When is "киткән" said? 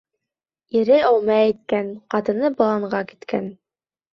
3.13-3.53